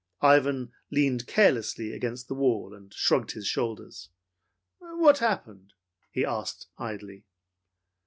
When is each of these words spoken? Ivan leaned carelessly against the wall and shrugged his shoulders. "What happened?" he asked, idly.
Ivan 0.23 0.71
leaned 0.89 1.27
carelessly 1.27 1.93
against 1.93 2.27
the 2.27 2.33
wall 2.33 2.73
and 2.73 2.91
shrugged 2.91 3.33
his 3.33 3.45
shoulders. 3.45 4.09
"What 4.79 5.19
happened?" 5.19 5.73
he 6.11 6.25
asked, 6.25 6.65
idly. 6.79 7.27